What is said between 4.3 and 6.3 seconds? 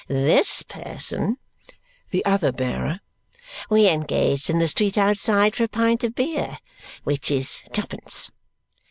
in the street outside for a pint of